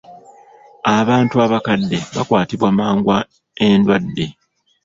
Abantu 0.97 1.35
abakadde 1.45 1.99
bakwatibwa 2.15 2.69
mangu 2.79 3.11
endwadde. 3.67 4.25